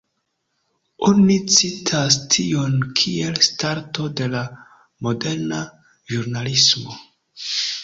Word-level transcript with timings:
Oni 1.09 1.35
citas 1.55 2.17
tion 2.37 2.79
kiel 3.01 3.37
starto 3.49 4.07
de 4.23 4.31
la 4.33 4.43
moderna 5.11 5.63
ĵurnalismo. 6.17 7.01